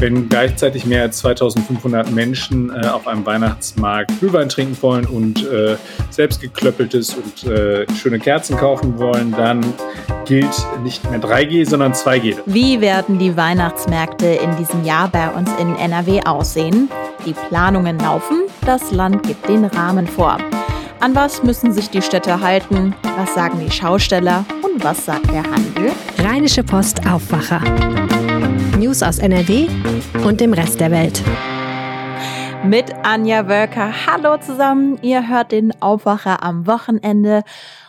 wenn 0.00 0.28
gleichzeitig 0.30 0.86
mehr 0.86 1.02
als 1.02 1.18
2500 1.18 2.10
Menschen 2.10 2.70
äh, 2.70 2.86
auf 2.86 3.06
einem 3.06 3.24
Weihnachtsmarkt 3.26 4.18
Glühwein 4.18 4.48
trinken 4.48 4.76
wollen 4.80 5.04
und 5.04 5.46
äh, 5.46 5.76
selbstgeklöppeltes 6.08 7.14
und 7.14 7.50
äh, 7.50 7.86
schöne 7.94 8.18
Kerzen 8.18 8.56
kaufen 8.56 8.98
wollen, 8.98 9.32
dann 9.32 9.60
gilt 10.24 10.66
nicht 10.82 11.08
mehr 11.10 11.20
3G, 11.20 11.68
sondern 11.68 11.92
2G. 11.92 12.38
Wie 12.46 12.80
werden 12.80 13.18
die 13.18 13.36
Weihnachtsmärkte 13.36 14.26
in 14.26 14.56
diesem 14.56 14.84
Jahr 14.84 15.08
bei 15.08 15.28
uns 15.28 15.50
in 15.60 15.76
NRW 15.76 16.22
aussehen? 16.22 16.88
Die 17.26 17.34
Planungen 17.34 17.98
laufen, 17.98 18.44
das 18.64 18.92
Land 18.92 19.22
gibt 19.24 19.48
den 19.48 19.66
Rahmen 19.66 20.06
vor. 20.06 20.38
An 21.00 21.14
was 21.14 21.42
müssen 21.42 21.72
sich 21.72 21.90
die 21.90 22.02
Städte 22.02 22.40
halten? 22.40 22.94
Was 23.18 23.34
sagen 23.34 23.60
die 23.62 23.70
Schausteller? 23.70 24.44
Und 24.62 24.82
was 24.82 25.04
sagt 25.04 25.30
der 25.30 25.42
Handel? 25.42 25.92
Rheinische 26.18 26.62
Post 26.62 27.06
Aufwacher. 27.06 27.60
News 28.80 29.02
aus 29.02 29.18
NRW 29.18 29.68
und 30.24 30.40
dem 30.40 30.54
Rest 30.54 30.80
der 30.80 30.90
Welt. 30.90 31.22
Mit 32.64 32.90
Anja 33.02 33.46
Wölker. 33.46 34.06
Hallo 34.06 34.38
zusammen. 34.38 34.98
Ihr 35.02 35.28
hört 35.28 35.52
den 35.52 35.82
Aufwacher 35.82 36.42
am 36.42 36.66
Wochenende. 36.66 37.42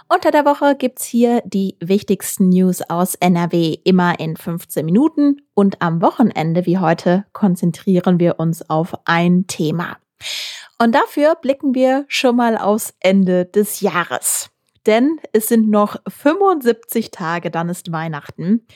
Unter 0.09 0.31
der 0.31 0.43
Woche 0.43 0.75
gibt's 0.75 1.05
hier 1.05 1.43
die 1.45 1.77
wichtigsten 1.79 2.49
News 2.49 2.81
aus 2.81 3.15
NRW 3.15 3.77
immer 3.85 4.19
in 4.19 4.35
15 4.35 4.83
Minuten 4.83 5.37
und 5.53 5.81
am 5.81 6.01
Wochenende 6.01 6.65
wie 6.65 6.77
heute 6.77 7.23
konzentrieren 7.31 8.19
wir 8.19 8.37
uns 8.37 8.69
auf 8.69 8.93
ein 9.05 9.47
Thema. 9.47 9.95
Und 10.77 10.93
dafür 10.93 11.35
blicken 11.35 11.73
wir 11.73 12.03
schon 12.09 12.35
mal 12.35 12.57
aufs 12.57 12.93
Ende 12.99 13.45
des 13.45 13.79
Jahres. 13.79 14.49
Denn 14.85 15.21
es 15.31 15.47
sind 15.47 15.69
noch 15.69 15.95
75 16.09 17.11
Tage, 17.11 17.49
dann 17.49 17.69
ist 17.69 17.93
Weihnachten. 17.93 18.67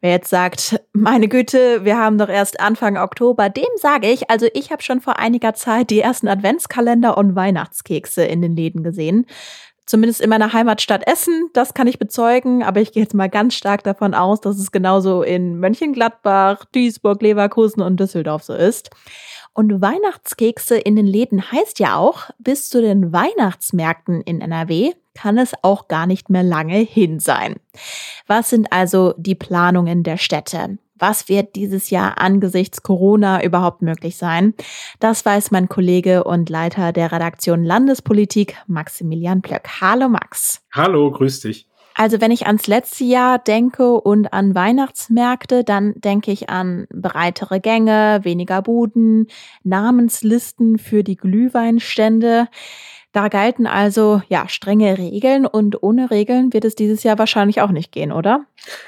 Wer 0.00 0.10
jetzt 0.12 0.30
sagt, 0.30 0.80
meine 0.92 1.26
Güte, 1.26 1.84
wir 1.84 1.98
haben 1.98 2.18
doch 2.18 2.28
erst 2.28 2.60
Anfang 2.60 2.96
Oktober, 2.96 3.50
dem 3.50 3.64
sage 3.76 4.08
ich, 4.08 4.30
also 4.30 4.46
ich 4.54 4.70
habe 4.70 4.82
schon 4.82 5.00
vor 5.00 5.18
einiger 5.18 5.54
Zeit 5.54 5.90
die 5.90 5.98
ersten 5.98 6.28
Adventskalender 6.28 7.18
und 7.18 7.34
Weihnachtskekse 7.34 8.24
in 8.24 8.40
den 8.40 8.54
Läden 8.54 8.84
gesehen. 8.84 9.26
Zumindest 9.86 10.20
in 10.20 10.30
meiner 10.30 10.52
Heimatstadt 10.52 11.04
Essen, 11.08 11.48
das 11.52 11.74
kann 11.74 11.88
ich 11.88 11.98
bezeugen, 11.98 12.62
aber 12.62 12.80
ich 12.80 12.92
gehe 12.92 13.02
jetzt 13.02 13.14
mal 13.14 13.28
ganz 13.28 13.54
stark 13.54 13.82
davon 13.82 14.14
aus, 14.14 14.40
dass 14.40 14.58
es 14.58 14.70
genauso 14.70 15.22
in 15.22 15.58
Mönchengladbach, 15.58 16.64
Duisburg, 16.66 17.20
Leverkusen 17.22 17.82
und 17.82 17.98
Düsseldorf 17.98 18.44
so 18.44 18.54
ist. 18.54 18.90
Und 19.54 19.80
Weihnachtskekse 19.80 20.76
in 20.78 20.94
den 20.94 21.06
Läden 21.06 21.50
heißt 21.50 21.80
ja 21.80 21.96
auch, 21.96 22.30
bis 22.38 22.68
zu 22.68 22.80
den 22.80 23.12
Weihnachtsmärkten 23.12 24.20
in 24.20 24.40
NRW 24.42 24.92
kann 25.18 25.36
es 25.36 25.52
auch 25.62 25.88
gar 25.88 26.06
nicht 26.06 26.30
mehr 26.30 26.44
lange 26.44 26.76
hin 26.76 27.18
sein. 27.18 27.56
Was 28.28 28.50
sind 28.50 28.72
also 28.72 29.14
die 29.16 29.34
Planungen 29.34 30.04
der 30.04 30.16
Städte? 30.16 30.78
Was 30.94 31.28
wird 31.28 31.56
dieses 31.56 31.90
Jahr 31.90 32.18
angesichts 32.18 32.84
Corona 32.84 33.42
überhaupt 33.42 33.82
möglich 33.82 34.16
sein? 34.16 34.54
Das 35.00 35.24
weiß 35.24 35.50
mein 35.50 35.68
Kollege 35.68 36.22
und 36.22 36.48
Leiter 36.50 36.92
der 36.92 37.10
Redaktion 37.10 37.64
Landespolitik, 37.64 38.56
Maximilian 38.68 39.42
Plöck. 39.42 39.80
Hallo 39.80 40.08
Max. 40.08 40.60
Hallo, 40.72 41.10
grüß 41.10 41.40
dich. 41.40 41.66
Also 41.94 42.20
wenn 42.20 42.30
ich 42.30 42.46
ans 42.46 42.68
letzte 42.68 43.02
Jahr 43.02 43.40
denke 43.40 44.00
und 44.00 44.32
an 44.32 44.54
Weihnachtsmärkte, 44.54 45.64
dann 45.64 45.94
denke 45.96 46.30
ich 46.30 46.48
an 46.48 46.86
breitere 46.94 47.58
Gänge, 47.58 48.20
weniger 48.22 48.62
Buden, 48.62 49.26
Namenslisten 49.64 50.78
für 50.78 51.02
die 51.02 51.16
Glühweinstände. 51.16 52.46
Da 53.12 53.28
galten 53.28 53.66
also 53.66 54.20
ja 54.28 54.48
strenge 54.48 54.98
Regeln 54.98 55.46
und 55.46 55.82
ohne 55.82 56.10
Regeln 56.10 56.52
wird 56.52 56.66
es 56.66 56.74
dieses 56.74 57.02
Jahr 57.04 57.18
wahrscheinlich 57.18 57.62
auch 57.62 57.70
nicht 57.70 57.90
gehen, 57.90 58.12
oder? 58.12 58.44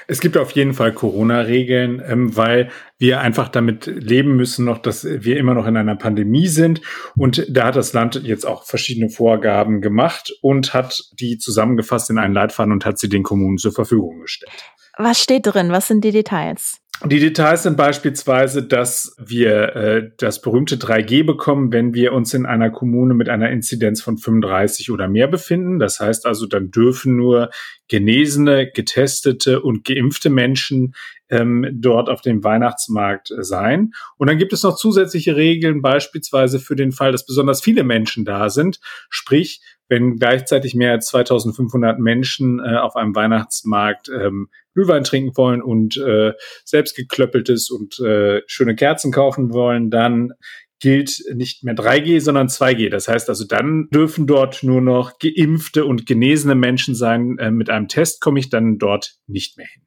Es 0.07 0.19
gibt 0.21 0.37
auf 0.37 0.51
jeden 0.51 0.73
Fall 0.73 0.93
Corona-Regeln, 0.93 2.03
ähm, 2.05 2.37
weil 2.37 2.69
wir 2.99 3.19
einfach 3.19 3.49
damit 3.49 3.87
leben 3.87 4.35
müssen 4.35 4.63
noch, 4.63 4.77
dass 4.77 5.05
wir 5.05 5.37
immer 5.37 5.55
noch 5.55 5.65
in 5.65 5.75
einer 5.75 5.95
Pandemie 5.95 6.47
sind. 6.47 6.81
Und 7.17 7.47
da 7.49 7.65
hat 7.65 7.75
das 7.75 7.93
Land 7.93 8.21
jetzt 8.23 8.45
auch 8.45 8.63
verschiedene 8.63 9.09
Vorgaben 9.09 9.81
gemacht 9.81 10.31
und 10.41 10.75
hat 10.75 11.01
die 11.19 11.39
zusammengefasst 11.39 12.11
in 12.11 12.19
einen 12.19 12.35
Leitfaden 12.35 12.71
und 12.71 12.85
hat 12.85 12.99
sie 12.99 13.09
den 13.09 13.23
Kommunen 13.23 13.57
zur 13.57 13.71
Verfügung 13.71 14.19
gestellt. 14.21 14.51
Was 14.97 15.19
steht 15.19 15.47
drin? 15.47 15.71
Was 15.71 15.87
sind 15.87 16.03
die 16.03 16.11
Details? 16.11 16.79
Die 17.03 17.19
Details 17.19 17.63
sind 17.63 17.77
beispielsweise, 17.77 18.61
dass 18.61 19.15
wir 19.17 19.75
äh, 19.75 20.11
das 20.17 20.39
berühmte 20.39 20.75
3G 20.75 21.25
bekommen, 21.25 21.71
wenn 21.71 21.95
wir 21.95 22.13
uns 22.13 22.35
in 22.35 22.45
einer 22.45 22.69
Kommune 22.69 23.15
mit 23.15 23.27
einer 23.27 23.49
Inzidenz 23.49 24.03
von 24.03 24.19
35 24.19 24.91
oder 24.91 25.07
mehr 25.07 25.27
befinden. 25.27 25.79
Das 25.79 25.99
heißt 25.99 26.27
also, 26.27 26.45
dann 26.45 26.69
dürfen 26.69 27.15
nur 27.15 27.49
genesene, 27.87 28.69
getestete 28.69 29.61
und 29.61 29.83
geimpfte 29.83 30.29
Menschen 30.29 30.93
ähm, 31.29 31.67
dort 31.73 32.07
auf 32.07 32.21
dem 32.21 32.43
Weihnachtsmarkt 32.43 33.33
sein. 33.39 33.93
Und 34.17 34.29
dann 34.29 34.37
gibt 34.37 34.53
es 34.53 34.61
noch 34.61 34.75
zusätzliche 34.75 35.35
Regeln, 35.35 35.81
beispielsweise 35.81 36.59
für 36.59 36.75
den 36.75 36.91
Fall, 36.91 37.11
dass 37.11 37.25
besonders 37.25 37.61
viele 37.61 37.83
Menschen 37.83 38.25
da 38.25 38.51
sind. 38.51 38.79
Sprich, 39.09 39.61
wenn 39.87 40.17
gleichzeitig 40.17 40.75
mehr 40.75 40.91
als 40.91 41.07
2500 41.07 41.99
Menschen 41.99 42.59
äh, 42.59 42.77
auf 42.77 42.95
einem 42.95 43.15
Weihnachtsmarkt 43.15 44.09
ähm, 44.09 44.49
Glühwein 44.73 45.03
trinken 45.03 45.35
wollen 45.35 45.61
und 45.61 45.97
äh, 45.97 46.33
selbstgeklöppeltes 46.65 47.69
und 47.69 47.99
äh, 47.99 48.41
schöne 48.47 48.75
Kerzen 48.75 49.11
kaufen 49.11 49.53
wollen, 49.53 49.89
dann 49.89 50.33
gilt 50.79 51.23
nicht 51.33 51.63
mehr 51.63 51.75
3G, 51.75 52.19
sondern 52.19 52.47
2G. 52.47 52.89
Das 52.89 53.07
heißt 53.07 53.29
also, 53.29 53.45
dann 53.45 53.87
dürfen 53.91 54.27
dort 54.27 54.63
nur 54.63 54.81
noch 54.81 55.19
geimpfte 55.19 55.85
und 55.85 56.05
genesene 56.05 56.55
Menschen 56.55 56.95
sein. 56.95 57.37
Äh, 57.37 57.51
mit 57.51 57.69
einem 57.69 57.87
Test 57.87 58.19
komme 58.19 58.39
ich 58.39 58.49
dann 58.49 58.77
dort 58.77 59.15
nicht 59.27 59.57
mehr 59.57 59.67
hin. 59.67 59.83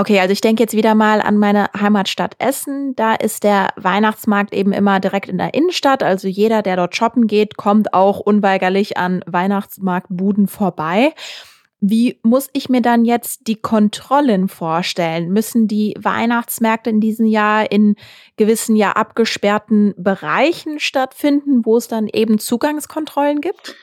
Okay, 0.00 0.20
also 0.20 0.30
ich 0.30 0.40
denke 0.40 0.62
jetzt 0.62 0.76
wieder 0.76 0.94
mal 0.94 1.20
an 1.20 1.38
meine 1.38 1.70
Heimatstadt 1.76 2.36
Essen. 2.38 2.94
Da 2.94 3.14
ist 3.14 3.42
der 3.42 3.70
Weihnachtsmarkt 3.74 4.54
eben 4.54 4.72
immer 4.72 5.00
direkt 5.00 5.28
in 5.28 5.38
der 5.38 5.54
Innenstadt. 5.54 6.04
Also 6.04 6.28
jeder, 6.28 6.62
der 6.62 6.76
dort 6.76 6.94
shoppen 6.94 7.26
geht, 7.26 7.56
kommt 7.56 7.92
auch 7.92 8.20
unweigerlich 8.20 8.96
an 8.96 9.24
Weihnachtsmarktbuden 9.26 10.46
vorbei. 10.46 11.14
Wie 11.80 12.18
muss 12.22 12.50
ich 12.52 12.68
mir 12.68 12.82
dann 12.82 13.04
jetzt 13.04 13.46
die 13.46 13.54
Kontrollen 13.54 14.48
vorstellen? 14.48 15.30
Müssen 15.32 15.68
die 15.68 15.94
Weihnachtsmärkte 15.98 16.90
in 16.90 17.00
diesem 17.00 17.26
Jahr 17.26 17.70
in 17.70 17.94
gewissen 18.36 18.74
ja 18.74 18.92
abgesperrten 18.92 19.94
Bereichen 19.96 20.80
stattfinden, 20.80 21.64
wo 21.64 21.76
es 21.76 21.86
dann 21.86 22.08
eben 22.08 22.38
Zugangskontrollen 22.38 23.40
gibt? 23.40 23.76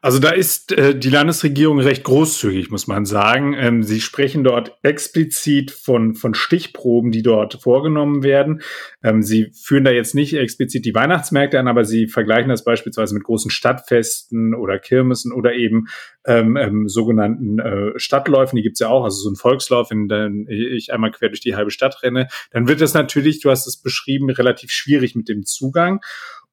Also 0.00 0.20
da 0.20 0.30
ist 0.30 0.72
äh, 0.72 0.96
die 0.96 1.10
Landesregierung 1.10 1.80
recht 1.80 2.04
großzügig, 2.04 2.70
muss 2.70 2.86
man 2.86 3.04
sagen. 3.04 3.54
Ähm, 3.54 3.82
sie 3.82 4.00
sprechen 4.00 4.44
dort 4.44 4.78
explizit 4.82 5.70
von, 5.72 6.14
von 6.14 6.34
Stichproben, 6.34 7.10
die 7.10 7.22
dort 7.22 7.60
vorgenommen 7.60 8.22
werden. 8.22 8.62
Ähm, 9.02 9.22
sie 9.22 9.50
führen 9.54 9.84
da 9.84 9.90
jetzt 9.90 10.14
nicht 10.14 10.34
explizit 10.34 10.84
die 10.84 10.94
Weihnachtsmärkte 10.94 11.58
an, 11.58 11.66
aber 11.66 11.84
sie 11.84 12.06
vergleichen 12.06 12.48
das 12.48 12.62
beispielsweise 12.62 13.14
mit 13.14 13.24
großen 13.24 13.50
Stadtfesten 13.50 14.54
oder 14.54 14.78
Kirmessen 14.78 15.32
oder 15.32 15.54
eben 15.54 15.86
ähm, 16.26 16.56
ähm, 16.56 16.88
sogenannten 16.88 17.58
äh, 17.58 17.98
Stadtläufen. 17.98 18.56
Die 18.56 18.62
gibt's 18.62 18.80
ja 18.80 18.88
auch, 18.88 19.02
also 19.02 19.18
so 19.18 19.30
ein 19.30 19.36
Volkslauf, 19.36 19.90
in 19.90 20.06
dem 20.06 20.46
ich 20.48 20.92
einmal 20.92 21.10
quer 21.10 21.28
durch 21.28 21.40
die 21.40 21.56
halbe 21.56 21.72
Stadt 21.72 22.02
renne. 22.02 22.28
Dann 22.52 22.68
wird 22.68 22.80
es 22.80 22.94
natürlich, 22.94 23.40
du 23.40 23.50
hast 23.50 23.66
es 23.66 23.76
beschrieben, 23.76 24.30
relativ 24.30 24.70
schwierig 24.70 25.16
mit 25.16 25.28
dem 25.28 25.44
Zugang. 25.44 26.00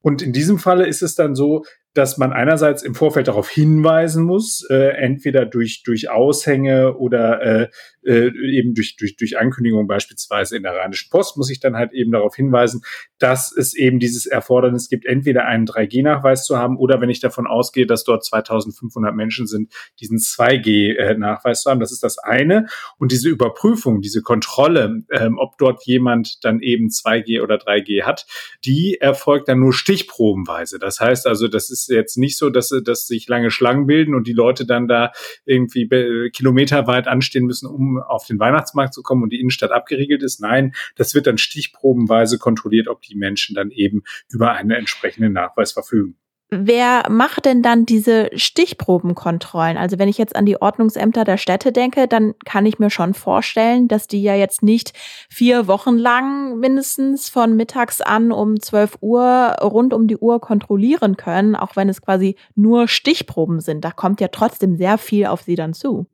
Und 0.02 0.22
in 0.22 0.34
diesem 0.34 0.60
Falle 0.60 0.88
ist 0.88 1.02
es 1.02 1.16
dann 1.16 1.36
so, 1.36 1.64
dass 1.96 2.18
man 2.18 2.34
einerseits 2.34 2.84
im 2.84 2.94
Vorfeld 2.94 3.30
darauf 3.30 3.50
hinweisen 3.50 4.24
muss, 4.24 4.68
äh, 4.70 4.90
entweder 4.98 5.46
durch, 5.46 5.82
durch 5.84 6.10
Aushänge 6.10 6.98
oder 6.98 7.42
äh, 7.42 7.68
äh, 8.06 8.32
eben 8.52 8.74
durch, 8.74 8.98
durch, 8.98 9.16
durch 9.16 9.38
Ankündigung 9.38 9.88
beispielsweise 9.88 10.58
in 10.58 10.64
der 10.64 10.76
Rheinischen 10.76 11.10
Post 11.10 11.38
muss 11.38 11.50
ich 11.50 11.60
dann 11.62 11.76
halt 11.78 11.94
eben 11.94 12.12
darauf 12.12 12.36
hinweisen, 12.36 12.82
dass 13.18 13.56
es 13.56 13.74
eben 13.74 14.00
dieses 14.00 14.26
Erfordernis 14.26 14.90
gibt, 14.90 15.06
entweder 15.06 15.46
einen 15.46 15.66
3G-Nachweis 15.66 16.46
zu 16.46 16.58
haben 16.58 16.78
oder 16.78 17.00
wenn 17.00 17.10
ich 17.10 17.22
davon 17.22 17.48
ausgehe, 17.48 17.88
dass 17.88 18.04
dort 18.04 18.26
2500 18.26 19.16
Menschen 19.16 19.48
sind, 19.48 19.74
diesen 20.00 20.18
2G-Nachweis 20.18 21.64
zu 21.64 21.72
haben. 21.72 21.80
Das 21.80 21.94
ist 21.94 22.04
das 22.04 22.18
eine. 22.18 22.68
Und 22.98 23.14
diese 23.14 23.30
Überprüfung, 23.30 24.02
diese 24.02 24.22
Kontrolle, 24.22 25.04
ähm, 25.12 25.38
ob 25.40 25.58
dort 25.58 25.86
jemand 25.86 26.44
dann 26.44 26.60
eben 26.60 26.90
2G 26.90 27.42
oder 27.42 27.56
3G 27.56 28.04
hat, 28.04 28.26
die 28.66 28.98
erfolgt 29.00 29.48
dann 29.48 29.62
nur 29.62 29.74
stichprobenweise. 29.74 30.78
Das 30.78 31.00
heißt 31.00 31.26
also, 31.26 31.48
das 31.48 31.70
ist 31.70 31.85
jetzt 31.88 32.18
nicht 32.18 32.38
so, 32.38 32.50
dass, 32.50 32.74
dass 32.84 33.08
sich 33.08 33.28
lange 33.28 33.52
Schlangen 33.52 33.88
bilden 33.88 34.16
und 34.16 34.28
die 34.28 34.34
Leute 34.34 34.66
dann 34.66 34.88
da 34.88 35.12
irgendwie 35.46 35.88
kilometerweit 36.32 37.08
anstehen 37.08 37.46
müssen, 37.46 37.68
um 37.68 37.98
auf 38.00 38.26
den 38.26 38.40
Weihnachtsmarkt 38.40 38.94
zu 38.94 39.04
kommen 39.04 39.24
und 39.24 39.32
die 39.32 39.40
Innenstadt 39.40 39.72
abgeriegelt 39.72 40.24
ist. 40.24 40.42
Nein, 40.42 40.74
das 40.96 41.16
wird 41.16 41.28
dann 41.28 41.38
stichprobenweise 41.38 42.38
kontrolliert, 42.38 42.88
ob 42.88 43.02
die 43.02 43.16
Menschen 43.16 43.56
dann 43.56 43.72
eben 43.72 44.04
über 44.30 44.52
einen 44.52 44.72
entsprechenden 44.72 45.34
Nachweis 45.34 45.72
verfügen. 45.72 46.18
Wer 46.52 47.10
macht 47.10 47.46
denn 47.46 47.64
dann 47.64 47.88
diese 47.88 48.30
Stichprobenkontrollen? 48.36 49.78
Also 49.78 49.98
wenn 49.98 50.08
ich 50.08 50.20
jetzt 50.20 50.36
an 50.36 50.46
die 50.46 50.62
Ordnungsämter 50.62 51.24
der 51.24 51.38
Städte 51.38 51.72
denke, 51.72 52.08
dann 52.08 52.36
kann 52.46 52.68
ich 52.68 52.78
mir 52.78 52.92
schon 52.92 53.16
vorstellen, 53.16 53.88
dass 53.88 54.06
die 54.08 54.22
ja 54.22 54.36
jetzt 54.36 54.62
nicht 54.62 54.94
vier 55.28 55.66
Wochen 55.66 55.98
lang 55.98 56.60
mindestens 56.60 57.30
von 57.30 57.56
mittags 57.56 58.00
an 58.00 58.32
um 58.32 58.60
12 58.60 59.00
Uhr 59.02 59.56
rund 59.60 59.92
um 59.92 60.06
die 60.06 60.18
Uhr 60.18 60.40
kontrollieren 60.40 61.18
können, 61.18 61.56
auch 61.56 61.76
wenn 61.76 61.90
es 61.90 62.04
quasi 62.04 62.36
nur 62.54 62.88
Stichproben 62.88 63.60
sind. 63.60 63.84
Da 63.84 63.90
kommt 63.90 64.22
ja 64.22 64.28
trotzdem 64.28 64.78
sehr 64.78 65.00
viel 65.00 65.26
auf 65.26 65.42
sie 65.42 65.56
dann 65.56 65.74
zu. 65.74 66.06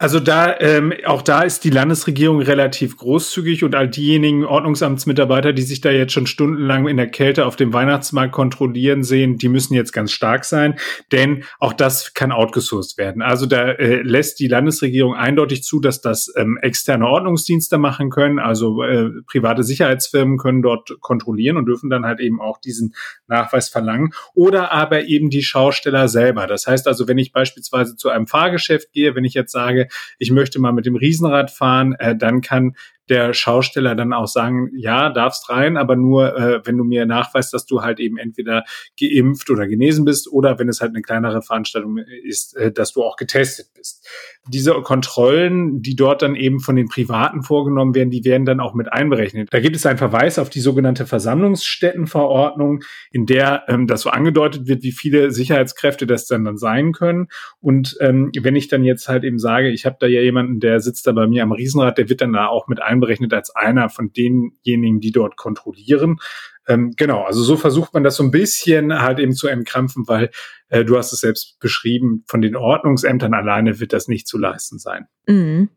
Also 0.00 0.20
da, 0.20 0.58
ähm, 0.60 0.92
auch 1.06 1.22
da 1.22 1.42
ist 1.42 1.64
die 1.64 1.70
Landesregierung 1.70 2.40
relativ 2.40 2.96
großzügig 2.96 3.64
und 3.64 3.74
all 3.74 3.88
diejenigen 3.88 4.44
Ordnungsamtsmitarbeiter, 4.44 5.52
die 5.52 5.62
sich 5.62 5.80
da 5.80 5.90
jetzt 5.90 6.12
schon 6.12 6.28
stundenlang 6.28 6.86
in 6.86 6.96
der 6.96 7.08
Kälte 7.08 7.46
auf 7.46 7.56
dem 7.56 7.72
Weihnachtsmarkt 7.72 8.32
kontrollieren 8.32 9.02
sehen, 9.02 9.38
die 9.38 9.48
müssen 9.48 9.67
jetzt 9.74 9.92
ganz 9.92 10.12
stark 10.12 10.44
sein, 10.44 10.78
denn 11.12 11.44
auch 11.58 11.72
das 11.72 12.14
kann 12.14 12.32
outgesourced 12.32 12.98
werden. 12.98 13.22
Also 13.22 13.46
da 13.46 13.70
äh, 13.72 14.02
lässt 14.02 14.40
die 14.40 14.48
Landesregierung 14.48 15.14
eindeutig 15.14 15.62
zu, 15.62 15.80
dass 15.80 16.00
das 16.00 16.32
ähm, 16.36 16.58
externe 16.60 17.06
Ordnungsdienste 17.06 17.78
machen 17.78 18.10
können, 18.10 18.38
also 18.38 18.82
äh, 18.82 19.10
private 19.26 19.62
Sicherheitsfirmen 19.62 20.38
können 20.38 20.62
dort 20.62 21.00
kontrollieren 21.00 21.56
und 21.56 21.66
dürfen 21.66 21.90
dann 21.90 22.04
halt 22.04 22.20
eben 22.20 22.40
auch 22.40 22.58
diesen 22.58 22.94
Nachweis 23.26 23.68
verlangen 23.68 24.12
oder 24.34 24.72
aber 24.72 25.04
eben 25.04 25.30
die 25.30 25.42
Schausteller 25.42 26.08
selber. 26.08 26.46
Das 26.46 26.66
heißt 26.66 26.86
also, 26.86 27.08
wenn 27.08 27.18
ich 27.18 27.32
beispielsweise 27.32 27.96
zu 27.96 28.08
einem 28.08 28.26
Fahrgeschäft 28.26 28.92
gehe, 28.92 29.14
wenn 29.14 29.24
ich 29.24 29.34
jetzt 29.34 29.52
sage, 29.52 29.88
ich 30.18 30.30
möchte 30.30 30.58
mal 30.58 30.72
mit 30.72 30.86
dem 30.86 30.96
Riesenrad 30.96 31.50
fahren, 31.50 31.94
äh, 31.98 32.16
dann 32.16 32.40
kann 32.40 32.74
der 33.10 33.32
Schausteller 33.34 33.94
dann 33.94 34.12
auch 34.12 34.26
sagen, 34.26 34.70
ja, 34.76 35.10
darfst 35.10 35.48
rein, 35.48 35.76
aber 35.76 35.96
nur, 35.96 36.36
äh, 36.36 36.60
wenn 36.64 36.76
du 36.76 36.84
mir 36.84 37.06
nachweist, 37.06 37.52
dass 37.52 37.66
du 37.66 37.82
halt 37.82 38.00
eben 38.00 38.18
entweder 38.18 38.64
geimpft 38.98 39.50
oder 39.50 39.66
genesen 39.66 40.04
bist 40.04 40.30
oder 40.30 40.58
wenn 40.58 40.68
es 40.68 40.80
halt 40.80 40.90
eine 40.90 41.02
kleinere 41.02 41.42
Veranstaltung 41.42 41.98
ist, 42.24 42.56
äh, 42.56 42.72
dass 42.72 42.92
du 42.92 43.02
auch 43.02 43.16
getestet 43.16 43.68
bist. 43.74 44.06
Diese 44.48 44.72
Kontrollen, 44.82 45.82
die 45.82 45.96
dort 45.96 46.22
dann 46.22 46.34
eben 46.34 46.60
von 46.60 46.76
den 46.76 46.88
Privaten 46.88 47.42
vorgenommen 47.42 47.94
werden, 47.94 48.10
die 48.10 48.24
werden 48.24 48.46
dann 48.46 48.60
auch 48.60 48.74
mit 48.74 48.92
einberechnet. 48.92 49.48
Da 49.50 49.60
gibt 49.60 49.76
es 49.76 49.86
einen 49.86 49.98
Verweis 49.98 50.38
auf 50.38 50.50
die 50.50 50.60
sogenannte 50.60 51.06
Versammlungsstättenverordnung, 51.06 52.82
in 53.10 53.26
der 53.26 53.64
ähm, 53.68 53.86
das 53.86 54.02
so 54.02 54.10
angedeutet 54.10 54.68
wird, 54.68 54.82
wie 54.82 54.92
viele 54.92 55.30
Sicherheitskräfte 55.30 56.06
das 56.06 56.26
dann, 56.26 56.44
dann 56.44 56.56
sein 56.56 56.92
können. 56.92 57.28
Und 57.60 57.96
ähm, 58.00 58.30
wenn 58.40 58.56
ich 58.56 58.68
dann 58.68 58.84
jetzt 58.84 59.08
halt 59.08 59.24
eben 59.24 59.38
sage, 59.38 59.70
ich 59.70 59.86
habe 59.86 59.96
da 59.98 60.06
ja 60.06 60.20
jemanden, 60.20 60.60
der 60.60 60.80
sitzt 60.80 61.06
da 61.06 61.12
bei 61.12 61.26
mir 61.26 61.42
am 61.42 61.52
Riesenrad, 61.52 61.98
der 61.98 62.08
wird 62.08 62.20
dann 62.20 62.32
da 62.32 62.46
auch 62.46 62.68
mit 62.68 62.80
einberechnet 62.80 62.97
einberechnet 62.98 63.32
als 63.32 63.54
einer 63.54 63.88
von 63.88 64.12
denjenigen, 64.12 65.00
die 65.00 65.12
dort 65.12 65.36
kontrollieren. 65.36 66.18
Ähm, 66.66 66.92
genau, 66.96 67.24
also 67.24 67.42
so 67.42 67.56
versucht 67.56 67.94
man 67.94 68.04
das 68.04 68.16
so 68.16 68.22
ein 68.22 68.30
bisschen 68.30 69.00
halt 69.00 69.18
eben 69.18 69.32
zu 69.32 69.48
entkrampfen, 69.48 70.06
weil 70.06 70.30
äh, 70.68 70.84
du 70.84 70.98
hast 70.98 71.12
es 71.12 71.20
selbst 71.20 71.58
beschrieben, 71.60 72.24
von 72.26 72.42
den 72.42 72.56
Ordnungsämtern 72.56 73.32
alleine 73.32 73.80
wird 73.80 73.92
das 73.92 74.08
nicht 74.08 74.26
zu 74.26 74.38
leisten 74.38 74.78
sein. 74.78 75.06
Mhm. 75.26 75.70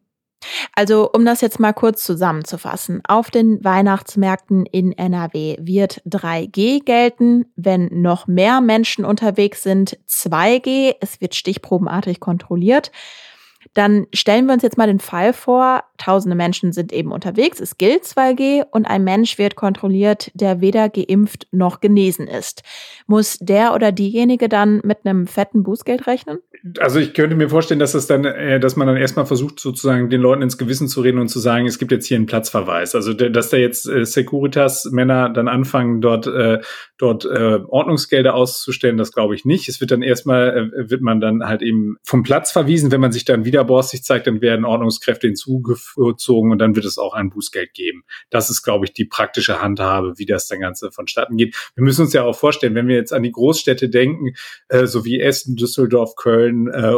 Also, 0.75 1.11
um 1.11 1.23
das 1.23 1.41
jetzt 1.41 1.59
mal 1.59 1.71
kurz 1.71 2.03
zusammenzufassen. 2.03 3.01
Auf 3.07 3.29
den 3.29 3.63
Weihnachtsmärkten 3.63 4.65
in 4.65 4.91
NRW 4.91 5.57
wird 5.59 6.01
3G 6.07 6.83
gelten. 6.83 7.45
Wenn 7.55 8.01
noch 8.01 8.25
mehr 8.25 8.59
Menschen 8.59 9.05
unterwegs 9.05 9.61
sind, 9.61 9.99
2G. 10.09 10.95
Es 10.99 11.21
wird 11.21 11.35
stichprobenartig 11.35 12.19
kontrolliert. 12.19 12.91
Dann 13.73 14.07
stellen 14.13 14.47
wir 14.47 14.53
uns 14.53 14.63
jetzt 14.63 14.77
mal 14.77 14.87
den 14.87 14.99
Fall 14.99 15.33
vor, 15.33 15.83
tausende 16.01 16.35
Menschen 16.35 16.71
sind 16.73 16.91
eben 16.91 17.11
unterwegs, 17.11 17.59
es 17.59 17.77
gilt 17.77 18.03
2G 18.03 18.65
und 18.71 18.85
ein 18.85 19.03
Mensch 19.03 19.37
wird 19.37 19.55
kontrolliert, 19.55 20.31
der 20.33 20.61
weder 20.61 20.89
geimpft 20.89 21.47
noch 21.51 21.79
genesen 21.79 22.27
ist. 22.27 22.63
Muss 23.07 23.37
der 23.39 23.73
oder 23.75 23.91
diejenige 23.91 24.49
dann 24.49 24.81
mit 24.83 24.99
einem 25.05 25.27
fetten 25.27 25.63
Bußgeld 25.63 26.07
rechnen? 26.07 26.39
Also 26.79 26.99
ich 26.99 27.13
könnte 27.13 27.35
mir 27.35 27.49
vorstellen, 27.49 27.79
dass 27.79 27.93
es 27.93 28.05
dann, 28.07 28.23
äh, 28.25 28.59
dass 28.59 28.75
man 28.75 28.87
dann 28.87 28.97
erstmal 28.97 29.25
versucht, 29.25 29.59
sozusagen 29.59 30.09
den 30.09 30.21
Leuten 30.21 30.41
ins 30.43 30.57
Gewissen 30.57 30.87
zu 30.87 31.01
reden 31.01 31.19
und 31.19 31.27
zu 31.27 31.39
sagen, 31.39 31.65
es 31.65 31.79
gibt 31.79 31.91
jetzt 31.91 32.05
hier 32.05 32.17
einen 32.17 32.27
Platzverweis. 32.27 32.93
Also 32.93 33.13
dass 33.13 33.49
da 33.49 33.57
jetzt 33.57 33.87
äh, 33.87 34.05
Securitas-Männer 34.05 35.29
dann 35.29 35.47
anfangen, 35.47 36.01
dort, 36.01 36.27
äh, 36.27 36.59
dort 36.97 37.25
Ordnungsgelder 37.25 38.35
auszustellen, 38.35 38.97
das 38.97 39.11
glaube 39.11 39.33
ich 39.33 39.43
nicht. 39.43 39.67
Es 39.69 39.81
wird 39.81 39.91
dann 39.91 40.03
erstmal, 40.03 40.71
wird 40.75 41.01
man 41.01 41.19
dann 41.19 41.43
halt 41.43 41.61
eben 41.63 41.97
vom 42.03 42.21
Platz 42.21 42.51
verwiesen, 42.51 42.91
wenn 42.91 43.01
man 43.01 43.11
sich 43.11 43.25
dann 43.25 43.45
wieder 43.45 43.65
sich 43.89 44.03
zeigt, 44.03 44.27
dann 44.27 44.41
werden 44.41 44.65
Ordnungskräfte 44.65 45.27
hinzugezogen 45.95 46.51
und 46.51 46.59
dann 46.59 46.75
wird 46.75 46.85
es 46.85 46.97
auch 46.97 47.13
ein 47.13 47.29
Bußgeld 47.29 47.73
geben. 47.73 48.03
Das 48.29 48.49
ist, 48.49 48.63
glaube 48.63 48.85
ich, 48.85 48.93
die 48.93 49.05
praktische 49.05 49.61
Handhabe, 49.61 50.13
wie 50.17 50.25
das 50.25 50.47
dann 50.47 50.59
Ganze 50.59 50.91
vonstatten 50.91 51.37
geht. 51.37 51.55
Wir 51.75 51.83
müssen 51.83 52.03
uns 52.03 52.13
ja 52.13 52.23
auch 52.23 52.37
vorstellen, 52.37 52.75
wenn 52.75 52.87
wir 52.87 52.95
jetzt 52.95 53.13
an 53.13 53.23
die 53.23 53.31
Großstädte 53.31 53.89
denken, 53.89 54.33
äh, 54.69 54.85
so 54.85 55.05
wie 55.05 55.19
Essen, 55.19 55.55
Düsseldorf, 55.55 56.15
Köln 56.15 56.67
äh, 56.67 56.93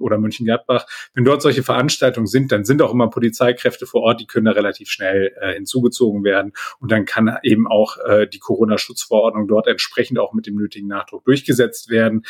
oder 0.00 0.18
Mönchengladbach, 0.18 0.86
wenn 1.14 1.24
dort 1.24 1.42
solche 1.42 1.62
Veranstaltungen 1.62 2.26
sind, 2.26 2.52
dann 2.52 2.64
sind 2.64 2.82
auch 2.82 2.92
immer 2.92 3.10
Polizeikräfte 3.10 3.86
vor 3.86 4.02
Ort, 4.02 4.20
die 4.20 4.26
können 4.26 4.46
da 4.46 4.52
relativ 4.52 4.88
schnell 4.88 5.34
äh, 5.40 5.54
hinzugezogen 5.54 6.24
werden 6.24 6.52
und 6.80 6.90
dann 6.90 7.04
kann 7.04 7.36
eben 7.42 7.66
auch 7.66 7.98
äh, 7.98 8.26
die 8.26 8.38
Corona-Schutzverordnung 8.38 9.48
dort 9.48 9.66
entsprechend 9.66 10.18
auch 10.18 10.32
mit 10.32 10.46
dem 10.46 10.56
nötigen 10.56 10.88
Nachdruck 10.88 11.24
durchgesetzt 11.24 11.90
werden. 11.90 12.24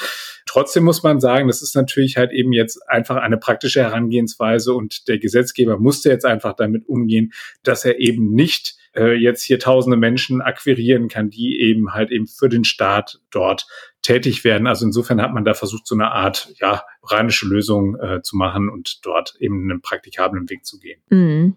Trotzdem 0.46 0.84
muss 0.84 1.02
man 1.02 1.20
sagen, 1.20 1.48
das 1.48 1.62
ist 1.62 1.74
natürlich 1.74 2.16
halt 2.16 2.32
eben 2.32 2.52
jetzt 2.52 2.78
einfach 2.88 3.16
eine 3.16 3.36
praktische 3.36 3.80
Herangehensweise 3.80 4.74
und 4.74 5.08
der 5.08 5.18
Gesetzgeber 5.18 5.78
musste 6.02 6.10
jetzt 6.10 6.24
einfach 6.24 6.54
damit 6.54 6.88
umgehen, 6.88 7.32
dass 7.62 7.84
er 7.84 8.00
eben 8.00 8.34
nicht 8.34 8.76
äh, 8.96 9.14
jetzt 9.14 9.42
hier 9.42 9.58
tausende 9.58 9.96
Menschen 9.96 10.42
akquirieren 10.42 11.08
kann, 11.08 11.30
die 11.30 11.60
eben 11.60 11.92
halt 11.92 12.10
eben 12.10 12.26
für 12.26 12.48
den 12.48 12.64
Staat 12.64 13.20
dort 13.30 13.66
tätig 14.02 14.42
werden. 14.42 14.66
Also 14.66 14.84
insofern 14.84 15.22
hat 15.22 15.32
man 15.32 15.44
da 15.44 15.54
versucht, 15.54 15.86
so 15.86 15.94
eine 15.94 16.10
Art 16.10 16.52
ja 16.58 16.82
rheinische 17.04 17.46
Lösung 17.46 17.96
äh, 18.00 18.20
zu 18.22 18.36
machen 18.36 18.68
und 18.68 19.06
dort 19.06 19.36
eben 19.38 19.70
einen 19.70 19.80
praktikablen 19.80 20.50
Weg 20.50 20.66
zu 20.66 20.80
gehen. 20.80 21.00
Mhm. 21.08 21.56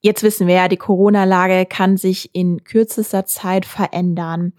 Jetzt 0.00 0.22
wissen 0.22 0.46
wir 0.46 0.54
ja, 0.54 0.68
die 0.68 0.76
Corona-Lage 0.76 1.66
kann 1.66 1.96
sich 1.96 2.34
in 2.34 2.64
kürzester 2.64 3.26
Zeit 3.26 3.66
verändern. 3.66 4.52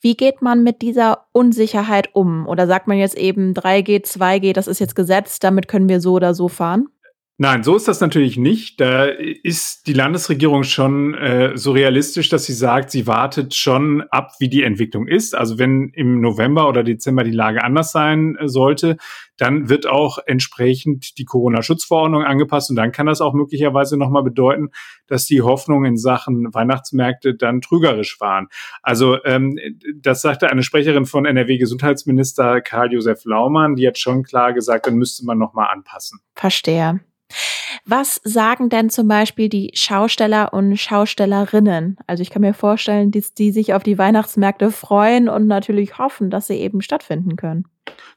Wie 0.00 0.16
geht 0.16 0.42
man 0.42 0.62
mit 0.62 0.82
dieser 0.82 1.26
Unsicherheit 1.32 2.14
um? 2.14 2.46
Oder 2.46 2.66
sagt 2.66 2.86
man 2.86 2.98
jetzt 2.98 3.16
eben 3.16 3.54
3G, 3.54 4.04
2G, 4.04 4.52
das 4.52 4.68
ist 4.68 4.78
jetzt 4.78 4.94
Gesetz, 4.94 5.38
damit 5.38 5.66
können 5.66 5.88
wir 5.88 6.00
so 6.00 6.12
oder 6.12 6.34
so 6.34 6.48
fahren? 6.48 6.88
Nein, 7.36 7.64
so 7.64 7.74
ist 7.74 7.88
das 7.88 8.00
natürlich 8.00 8.36
nicht. 8.36 8.80
Da 8.80 9.06
ist 9.06 9.88
die 9.88 9.92
Landesregierung 9.92 10.62
schon 10.62 11.14
äh, 11.14 11.56
so 11.56 11.72
realistisch, 11.72 12.28
dass 12.28 12.44
sie 12.44 12.52
sagt, 12.52 12.92
sie 12.92 13.08
wartet 13.08 13.56
schon 13.56 14.02
ab, 14.02 14.34
wie 14.38 14.48
die 14.48 14.62
Entwicklung 14.62 15.08
ist. 15.08 15.34
Also 15.34 15.58
wenn 15.58 15.88
im 15.94 16.20
November 16.20 16.68
oder 16.68 16.84
Dezember 16.84 17.24
die 17.24 17.32
Lage 17.32 17.64
anders 17.64 17.90
sein 17.90 18.36
äh, 18.36 18.46
sollte, 18.46 18.98
dann 19.36 19.68
wird 19.68 19.84
auch 19.88 20.18
entsprechend 20.24 21.18
die 21.18 21.24
Corona-Schutzverordnung 21.24 22.22
angepasst 22.22 22.70
und 22.70 22.76
dann 22.76 22.92
kann 22.92 23.06
das 23.06 23.20
auch 23.20 23.34
möglicherweise 23.34 23.96
nochmal 23.96 24.22
bedeuten, 24.22 24.68
dass 25.08 25.26
die 25.26 25.42
Hoffnungen 25.42 25.86
in 25.86 25.96
Sachen 25.96 26.54
Weihnachtsmärkte 26.54 27.34
dann 27.34 27.60
trügerisch 27.60 28.20
waren. 28.20 28.46
Also 28.80 29.18
ähm, 29.24 29.58
das 29.96 30.22
sagte 30.22 30.50
eine 30.50 30.62
Sprecherin 30.62 31.04
von 31.04 31.26
NRW-Gesundheitsminister 31.26 32.60
Karl-Josef 32.60 33.24
Laumann, 33.24 33.74
die 33.74 33.88
hat 33.88 33.98
schon 33.98 34.22
klar 34.22 34.52
gesagt, 34.52 34.86
dann 34.86 34.94
müsste 34.94 35.24
man 35.24 35.36
nochmal 35.36 35.70
anpassen. 35.72 36.20
Verstehe. 36.36 37.00
Was 37.86 38.20
sagen 38.24 38.70
denn 38.70 38.88
zum 38.88 39.08
Beispiel 39.08 39.48
die 39.48 39.70
Schausteller 39.74 40.54
und 40.54 40.76
Schaustellerinnen? 40.76 41.98
Also 42.06 42.22
ich 42.22 42.30
kann 42.30 42.42
mir 42.42 42.54
vorstellen, 42.54 43.10
dass 43.10 43.34
die 43.34 43.52
sich 43.52 43.74
auf 43.74 43.82
die 43.82 43.98
Weihnachtsmärkte 43.98 44.70
freuen 44.70 45.28
und 45.28 45.46
natürlich 45.46 45.98
hoffen, 45.98 46.30
dass 46.30 46.46
sie 46.46 46.54
eben 46.54 46.80
stattfinden 46.80 47.36
können. 47.36 47.66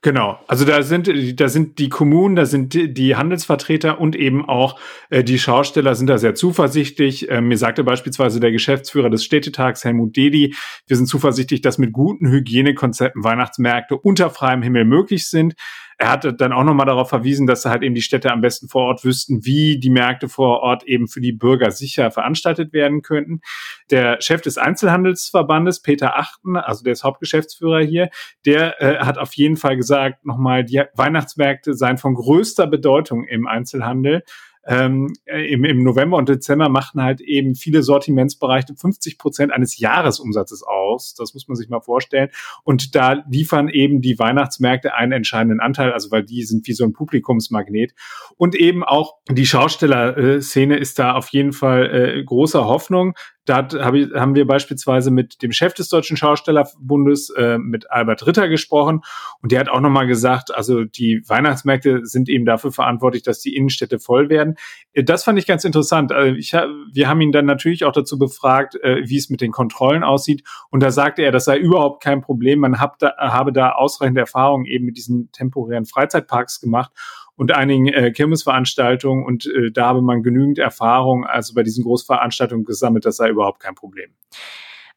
Genau, 0.02 0.40
also 0.48 0.64
da 0.64 0.82
sind 0.84 1.10
da 1.40 1.50
sind 1.50 1.80
die 1.80 1.90
Kommunen, 1.90 2.36
da 2.36 2.46
sind 2.46 2.74
die, 2.74 3.16
Handelsvertreter 3.16 4.00
und 4.00 4.16
eben 4.16 4.48
auch 4.48 4.80
äh, 5.10 5.24
die 5.24 5.40
Schausteller 5.40 5.96
sind 5.96 6.08
da 6.08 6.18
sehr 6.18 6.36
zuversichtlich. 6.36 7.30
Äh, 7.30 7.42
mir 7.42 7.58
sagte 7.58 7.84
beispielsweise 7.84 8.40
der 8.40 8.52
Geschäftsführer 8.52 9.10
des 9.10 9.26
Städtetags 9.26 9.84
Helmut 9.84 10.16
Dedi, 10.16 10.56
wir 10.86 10.96
sind 10.96 11.08
zuversichtlich, 11.08 11.62
dass 11.62 11.80
mit 11.80 11.92
guten 11.92 12.30
Hygienekonzepten 12.30 13.24
Weihnachtsmärkte 13.24 13.98
unter 13.98 14.30
freiem 14.30 14.62
Himmel 14.62 14.86
möglich 14.86 15.28
sind. 15.28 15.56
Er 16.00 16.12
hatte 16.12 16.32
dann 16.34 16.54
auch 16.54 16.64
nochmal 16.64 16.86
darauf 16.86 17.10
verwiesen, 17.10 17.48
dass 17.48 17.66
halt 17.66 17.82
eben 17.82 17.96
die 17.96 18.04
Städte 18.04 18.32
am 18.32 18.42
besten 18.42 18.68
vor 18.68 18.84
Ort 18.84 19.04
wüssten, 19.04 19.46
wie 19.46 19.80
die 19.80 19.90
Märkte 19.90 20.30
vor 20.30 20.60
Ort 20.62 20.84
eben 20.84 21.08
für 21.08 21.22
die 21.22 21.32
Bürger 21.32 21.72
sicher 21.72 22.12
veranstaltet 22.12 22.72
werden 22.72 23.02
könnten. 23.02 23.42
Der 23.90 24.22
Chef 24.22 24.42
des 24.42 24.60
Einzelhandelsverbandes, 24.60 25.82
Peter 25.82 26.16
Achten, 26.18 26.56
also 26.56 26.84
der 26.84 26.94
ist 26.94 27.04
Hauptgeschäftsführer 27.04 27.82
hier, 27.82 28.10
der 28.46 28.80
äh, 28.80 29.00
hat 29.00 29.18
auf 29.18 29.34
jeden 29.34 29.58
Fall 29.58 29.76
gesagt, 29.76 30.24
nochmal, 30.24 30.64
die 30.64 30.84
Weihnachtsmärkte 30.94 31.74
seien 31.74 31.98
von 31.98 32.14
größter 32.14 32.68
Bedeutung 32.68 33.24
im 33.24 33.48
Einzelhandel 33.48 34.24
ähm, 34.68 35.14
im, 35.26 35.64
im 35.64 35.84
November 35.84 36.18
und 36.18 36.28
Dezember 36.28 36.70
machen 36.70 37.02
halt 37.02 37.22
eben 37.22 37.56
viele 37.56 37.84
Sortimentsbereiche 37.84 38.76
50 38.76 39.18
Prozent 39.18 39.54
eines 39.54 39.80
Jahresumsatzes 39.80 40.64
aus. 40.64 41.16
Das 41.16 41.34
muss 41.34 41.48
man 41.48 41.56
sich 41.56 41.70
mal 41.70 41.80
vorstellen. 41.80 42.30
Und 42.64 42.94
da 42.94 43.24
liefern 43.30 43.70
eben 43.70 44.02
die 44.02 44.20
Weihnachtsmärkte 44.20 44.94
einen 44.94 45.14
entscheidenden 45.14 45.62
Anteil, 45.62 45.94
also 45.94 46.12
weil 46.12 46.24
die 46.24 46.44
sind 46.44 46.68
wie 46.68 46.74
so 46.74 46.84
ein 46.84 46.94
Publikumsmagnet. 46.94 47.94
Und 48.36 48.56
eben 48.56 48.84
auch 48.84 49.16
die 49.30 49.46
Schaustellerszene 49.46 50.78
ist 50.78 51.00
da 51.00 51.14
auf 51.14 51.30
jeden 51.30 51.54
Fall 51.54 52.18
äh, 52.18 52.24
großer 52.24 52.66
Hoffnung 52.66 53.16
Da 53.48 53.56
hat, 53.58 53.74
hab 53.74 53.94
ich, 53.94 54.14
haben 54.14 54.36
wir 54.36 54.46
beispielsweise 54.46 55.10
mit 55.10 55.42
dem 55.42 55.54
Chef 55.54 55.74
des 55.74 55.88
Deutschen 55.88 56.18
Schaustellerbundes, 56.18 57.30
äh, 57.30 57.58
mit 57.58 57.90
Albert 57.90 58.28
Ritter 58.28 58.50
gesprochen 58.50 59.02
und 59.42 59.52
der 59.52 59.62
hat 59.62 59.70
auch 59.70 59.80
nochmal 59.80 60.06
gesagt, 60.06 60.54
also 60.54 60.84
die 60.84 61.22
Weihnachtsmärkte 61.26 62.06
sind 62.06 62.28
eben 62.28 62.46
dafür 62.46 62.74
verantwortlich, 62.74 63.24
dass 63.24 63.40
die 63.40 63.56
Innenstädte 63.56 64.00
voll 64.00 64.30
werden. 64.30 64.56
Äh, 64.92 65.06
das 65.06 65.24
fand 65.24 65.40
ich 65.40 65.48
ganz 65.48 65.64
interessant. 65.64 66.12
Also 66.12 66.36
ich, 66.36 66.52
wir 66.52 67.08
haben 67.08 67.22
ihn 67.22 67.32
dann 67.32 67.46
natürlich 67.46 67.86
auch 67.86 67.94
dazu 67.94 68.20
befragt, 68.20 68.76
äh, 68.84 69.08
wie 69.08 69.18
es 69.18 69.30
mit 69.30 69.40
den 69.40 69.52
Kontrollen 69.52 70.04
aussieht 70.04 70.44
und 70.70 70.84
da 70.84 70.92
sagte 70.92 71.22
er, 71.22 71.32
das 71.32 71.46
sei 71.46 71.58
überhaupt 71.58 72.04
kein 72.04 72.22
Problem. 72.22 72.60
Man 72.60 72.82
hab 72.82 73.00
da, 73.00 73.14
habe 73.18 73.54
da 73.54 73.72
ausreichend 73.72 74.18
Erfahrung 74.18 74.66
eben 74.66 74.86
mit 74.86 74.98
diesen 74.98 75.32
temporären 75.32 75.86
Freizeitparks 75.86 76.60
gemacht 76.60 76.92
und 77.38 77.54
einigen 77.54 77.88
äh, 77.88 78.12
Kirmesveranstaltungen 78.12 79.24
und 79.24 79.46
äh, 79.46 79.72
da 79.72 79.88
habe 79.88 80.02
man 80.02 80.24
genügend 80.24 80.60
Erfahrung 80.60 81.26
also 81.26 81.54
bei 81.54 81.64
diesen 81.64 81.84
Großveranstaltungen 81.84 82.66
gesammelt, 82.66 83.06
das 83.06 83.18
sei 83.18 83.30
überhaupt 83.30 83.62
kein 83.62 83.76
Problem. 83.76 84.10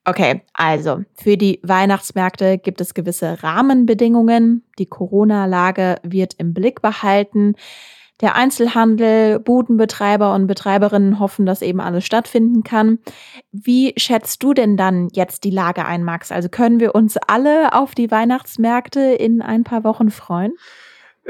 Okay, 0.07 0.43
also 0.55 1.05
für 1.15 1.37
die 1.37 1.61
Weihnachtsmärkte 1.63 2.57
gibt 2.57 2.81
es 2.81 2.95
gewisse 2.95 3.43
Rahmenbedingungen. 3.43 4.65
Die 4.79 4.87
Corona-Lage 4.87 5.97
wird 6.03 6.35
im 6.39 6.55
Blick 6.55 6.81
behalten. 6.81 7.55
Der 8.23 8.35
Einzelhandel, 8.35 9.39
Budenbetreiber 9.41 10.35
und 10.35 10.47
Betreiberinnen 10.47 11.21
hoffen, 11.21 11.47
dass 11.47 11.63
eben 11.63 11.81
alles 11.81 12.05
stattfinden 12.05 12.63
kann. 12.65 12.99
Wie 13.53 13.93
schätzt 13.97 14.43
du 14.43 14.55
denn 14.55 14.77
dann 14.77 15.09
jetzt 15.13 15.45
die 15.45 15.51
Lage 15.51 15.85
ein, 15.87 16.03
Max? 16.03 16.33
Also 16.33 16.49
können 16.49 16.81
wir 16.81 16.95
uns 16.95 17.17
alle 17.17 17.75
auf 17.75 17.95
die 17.95 18.11
Weihnachtsmärkte 18.11 19.01
in 19.01 19.43
ein 19.43 19.65
paar 19.65 19.85
Wochen 19.85 20.11
freuen? 20.11 20.53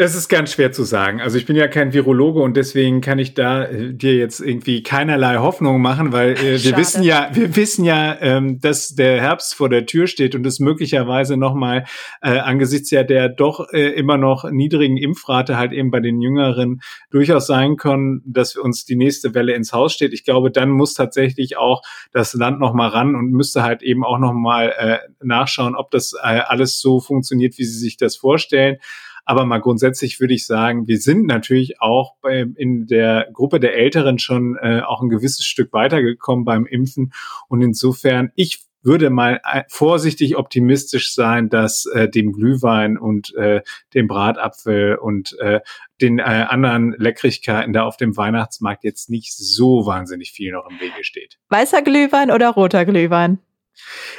Es 0.02 0.14
ist 0.14 0.30
ganz 0.30 0.54
schwer 0.54 0.72
zu 0.72 0.84
sagen. 0.84 1.20
Also 1.20 1.36
ich 1.36 1.44
bin 1.44 1.56
ja 1.56 1.68
kein 1.68 1.92
Virologe 1.92 2.40
und 2.40 2.56
deswegen 2.56 3.02
kann 3.02 3.18
ich 3.18 3.34
da 3.34 3.66
äh, 3.66 3.92
dir 3.92 4.14
jetzt 4.16 4.40
irgendwie 4.40 4.82
keinerlei 4.82 5.36
Hoffnung 5.36 5.82
machen, 5.82 6.10
weil 6.10 6.38
äh, 6.38 6.64
wir 6.64 6.78
wissen 6.78 7.02
ja, 7.02 7.28
wir 7.34 7.54
wissen 7.54 7.84
ja, 7.84 8.16
ähm, 8.18 8.60
dass 8.62 8.94
der 8.94 9.20
Herbst 9.20 9.54
vor 9.54 9.68
der 9.68 9.84
Tür 9.84 10.06
steht 10.06 10.34
und 10.34 10.46
es 10.46 10.58
möglicherweise 10.58 11.36
nochmal 11.36 11.84
äh, 12.22 12.38
angesichts 12.38 12.90
ja 12.90 13.02
der 13.02 13.28
doch 13.28 13.68
äh, 13.74 13.90
immer 13.90 14.16
noch 14.16 14.50
niedrigen 14.50 14.96
Impfrate 14.96 15.58
halt 15.58 15.72
eben 15.72 15.90
bei 15.90 16.00
den 16.00 16.22
Jüngeren 16.22 16.80
durchaus 17.10 17.46
sein 17.46 17.76
können, 17.76 18.22
dass 18.24 18.56
uns 18.56 18.86
die 18.86 18.96
nächste 18.96 19.34
Welle 19.34 19.52
ins 19.52 19.74
Haus 19.74 19.92
steht. 19.92 20.14
Ich 20.14 20.24
glaube, 20.24 20.50
dann 20.50 20.70
muss 20.70 20.94
tatsächlich 20.94 21.58
auch 21.58 21.82
das 22.10 22.32
Land 22.32 22.58
nochmal 22.58 22.88
ran 22.88 23.14
und 23.14 23.32
müsste 23.32 23.62
halt 23.62 23.82
eben 23.82 24.02
auch 24.02 24.18
nochmal 24.18 24.72
äh, 24.78 24.98
nachschauen, 25.22 25.76
ob 25.76 25.90
das 25.90 26.14
äh, 26.14 26.26
alles 26.26 26.80
so 26.80 27.00
funktioniert, 27.00 27.58
wie 27.58 27.64
sie 27.64 27.78
sich 27.78 27.98
das 27.98 28.16
vorstellen. 28.16 28.78
Aber 29.24 29.44
mal 29.44 29.60
grundsätzlich 29.60 30.20
würde 30.20 30.34
ich 30.34 30.46
sagen, 30.46 30.86
wir 30.88 30.98
sind 30.98 31.26
natürlich 31.26 31.80
auch 31.80 32.14
bei, 32.20 32.46
in 32.56 32.86
der 32.86 33.28
Gruppe 33.32 33.60
der 33.60 33.74
Älteren 33.74 34.18
schon 34.18 34.56
äh, 34.60 34.80
auch 34.80 35.02
ein 35.02 35.08
gewisses 35.08 35.44
Stück 35.44 35.72
weitergekommen 35.72 36.44
beim 36.44 36.66
Impfen. 36.66 37.12
Und 37.48 37.62
insofern, 37.62 38.32
ich 38.34 38.64
würde 38.82 39.10
mal 39.10 39.40
äh, 39.44 39.64
vorsichtig 39.68 40.36
optimistisch 40.36 41.14
sein, 41.14 41.48
dass 41.48 41.86
äh, 41.86 42.08
dem 42.08 42.32
Glühwein 42.32 42.96
und 42.98 43.34
äh, 43.34 43.62
dem 43.94 44.06
Bratapfel 44.06 44.96
und 44.96 45.36
äh, 45.40 45.60
den 46.00 46.18
äh, 46.18 46.22
anderen 46.22 46.94
Leckrigkeiten 46.98 47.72
da 47.72 47.84
auf 47.84 47.96
dem 47.96 48.16
Weihnachtsmarkt 48.16 48.84
jetzt 48.84 49.10
nicht 49.10 49.34
so 49.36 49.86
wahnsinnig 49.86 50.32
viel 50.32 50.52
noch 50.52 50.68
im 50.68 50.80
Wege 50.80 51.04
steht. 51.04 51.38
Weißer 51.48 51.82
Glühwein 51.82 52.30
oder 52.30 52.50
roter 52.50 52.84
Glühwein? 52.84 53.38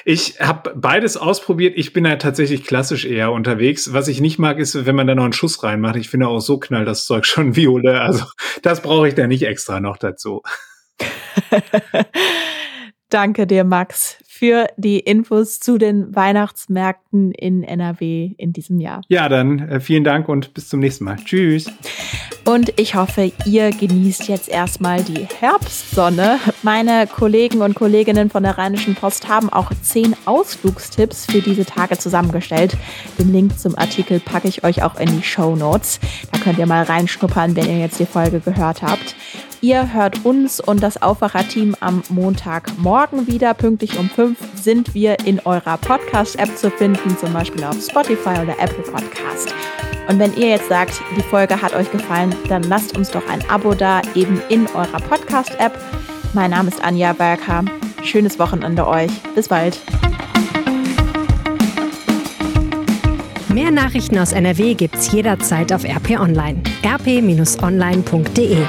Ich 0.06 0.40
habe 0.40 0.74
beides 0.76 1.18
ausprobiert. 1.18 1.74
Ich 1.78 1.94
bin 1.94 2.06
ja 2.06 2.16
tatsächlich 2.16 2.64
klassisch 2.64 3.06
eher 3.06 3.32
unterwegs. 3.32 3.94
Was 3.94 4.08
ich 4.08 4.22
nicht 4.22 4.40
mag, 4.40 4.60
ist, 4.60 4.86
wenn 4.86 4.96
man 4.96 5.08
da 5.08 5.16
noch 5.16 5.24
einen 5.24 5.34
Schuss 5.34 5.64
reinmacht. 5.64 5.96
Ich 5.96 6.10
finde 6.10 6.28
auch 6.28 6.40
so 6.40 6.58
knallt 6.58 6.88
das 6.88 7.06
Zeug 7.06 7.26
schon 7.26 7.56
Viole. 7.56 8.02
Also 8.02 8.26
das 8.62 8.82
brauche 8.82 9.08
ich 9.08 9.16
da 9.16 9.28
nicht 9.28 9.44
extra 9.44 9.80
noch 9.80 9.98
dazu. 9.98 10.42
Danke 13.10 13.46
dir, 13.46 13.66
Max, 13.66 14.18
für 14.26 14.68
die 14.78 15.00
Infos 15.00 15.60
zu 15.60 15.78
den 15.78 16.16
Weihnachtsmärkten 16.16 17.34
in 17.34 17.64
NRW 17.64 18.34
in 18.38 18.54
diesem 18.54 18.80
Jahr. 18.80 19.02
Ja, 19.10 19.28
dann 19.28 19.60
äh, 19.68 19.80
vielen 19.82 20.06
Dank 20.06 20.30
und 20.30 20.54
bis 20.54 20.70
zum 20.70 20.80
nächsten 20.80 21.04
Mal. 21.04 21.18
Tschüss. 21.18 21.70
Und 22.44 22.74
ich 22.80 22.96
hoffe, 22.96 23.32
ihr 23.46 23.70
genießt 23.70 24.28
jetzt 24.28 24.50
erstmal 24.50 25.04
die 25.04 25.28
Herbstsonne. 25.40 26.40
Meine 26.64 27.06
Kollegen 27.06 27.62
und 27.62 27.76
Kolleginnen 27.76 28.30
von 28.30 28.44
der 28.44 28.58
Rheinischen 28.58 28.96
Post 28.96 29.28
haben 29.28 29.50
auch 29.50 29.72
zehn 29.84 30.16
Ausflugstipps 30.26 31.28
für 31.28 31.42
diese 31.42 31.66
Tage 31.66 31.98
zusammengestellt. 32.00 32.76
Den 33.20 33.32
Link 33.32 33.60
zum 33.60 33.78
Artikel 33.78 34.20
packe 34.20 34.48
ich 34.48 34.64
euch 34.64 34.82
auch 34.82 35.00
in 35.00 35.08
die 35.08 35.24
Show 35.24 35.56
Notes. 35.56 36.00
Da 36.32 36.40
könnt 36.40 36.58
ihr 36.58 36.66
mal 36.66 36.84
reinschnuppern, 36.84 37.56
wenn 37.56 37.70
ihr 37.70 37.80
jetzt 37.80 38.00
die 38.00 38.06
Folge 38.06 38.40
gehört 38.40 38.82
habt. 38.82 39.16
Ihr 39.64 39.94
hört 39.94 40.26
uns 40.26 40.60
und 40.60 40.82
das 40.82 41.04
Aufwacher-Team 41.04 41.76
am 41.82 42.02
Montagmorgen 42.10 43.28
wieder. 43.28 43.54
Pünktlich 43.54 44.00
um 44.00 44.10
fünf 44.10 44.40
sind 44.56 44.96
wir 44.96 45.20
in 45.20 45.40
eurer 45.42 45.78
Podcast-App 45.78 46.58
zu 46.58 46.72
finden, 46.72 47.16
zum 47.16 47.32
Beispiel 47.32 47.64
auf 47.64 47.80
Spotify 47.80 48.42
oder 48.42 48.58
Apple 48.60 48.84
Podcast. 48.84 49.54
Und 50.10 50.18
wenn 50.18 50.36
ihr 50.36 50.50
jetzt 50.50 50.68
sagt, 50.68 51.00
die 51.16 51.22
Folge 51.22 51.62
hat 51.62 51.76
euch 51.76 51.92
gefallen, 51.92 52.34
dann 52.50 52.64
lasst 52.64 52.98
uns 52.98 53.12
doch 53.12 53.22
ein 53.30 53.48
Abo 53.52 53.76
da, 53.76 54.02
eben 54.16 54.42
in 54.50 54.66
eurer 54.70 55.00
Podcast-App. 55.00 55.78
Mein 56.34 56.50
Name 56.50 56.70
ist 56.70 56.84
Anja 56.84 57.14
Berker. 57.14 57.64
Schönes 58.04 58.40
Wochenende 58.40 58.88
euch. 58.88 59.12
Bis 59.36 59.48
bald. 59.48 59.80
Mehr 63.54 63.70
Nachrichten 63.70 64.18
aus 64.18 64.32
NRW 64.32 64.74
gibt's 64.74 65.12
jederzeit 65.12 65.72
auf 65.72 65.84
RP 65.84 66.20
Online. 66.20 66.64
rp-online.de 66.84 68.66